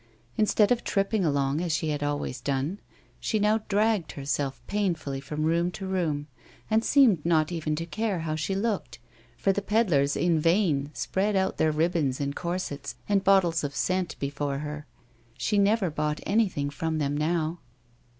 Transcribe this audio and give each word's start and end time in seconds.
Instead 0.35 0.71
of 0.71 0.83
tripping 0.83 1.23
along 1.23 1.61
as 1.61 1.71
she 1.71 1.89
had 1.89 2.01
always 2.01 2.41
done, 2.41 2.79
she 3.19 3.37
now 3.37 3.59
dragged 3.69 4.13
herself 4.13 4.59
pain 4.65 4.95
fully 4.95 5.19
from 5.21 5.43
room 5.43 5.69
to 5.69 5.85
room, 5.85 6.25
and 6.71 6.83
seemed 6.83 7.23
not 7.23 7.51
even 7.51 7.75
to 7.75 7.85
care 7.85 8.21
how 8.21 8.35
she 8.35 8.55
looked, 8.55 8.97
for 9.37 9.53
the 9.53 9.61
pedlars 9.61 10.15
in 10.15 10.39
vain 10.39 10.89
spread 10.95 11.35
out 11.35 11.57
their 11.57 11.71
ribbons, 11.71 12.19
and 12.19 12.35
corsets 12.35 12.95
and 13.07 13.23
bottles 13.23 13.63
of 13.63 13.75
scent 13.75 14.17
before 14.17 14.57
her, 14.57 14.87
she 15.37 15.59
never 15.59 15.91
bought 15.91 16.19
anything 16.25 16.71
from 16.71 16.97
them 16.97 17.15
now. 17.15 17.59